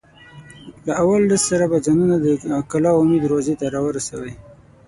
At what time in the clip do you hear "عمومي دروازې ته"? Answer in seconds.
2.97-3.65